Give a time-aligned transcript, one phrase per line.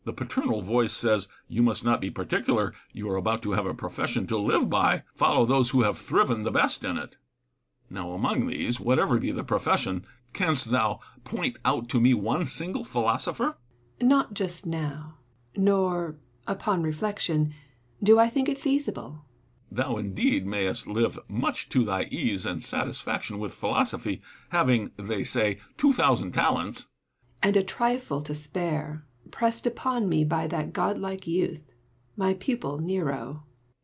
[0.03, 3.73] The paternal voice says," You must not be particular; you are about to have a
[3.75, 7.17] profession to live by; follow those who have thriven the best in it."
[7.87, 12.83] Now, among these, whatever be the profession, canst thou point out to me one single
[12.83, 13.59] philosopher?
[13.99, 14.07] Senpxa.
[14.07, 15.19] Not just now;
[15.55, 16.15] nor,
[16.47, 17.53] upon reflection,
[18.01, 19.21] do I think it feasible.
[19.71, 19.75] Epictettbs.
[19.75, 25.59] Thou, indeed, mayest live much to thy ease and satisfaction with philosophy, having (they say)
[25.77, 26.87] two thousand talents.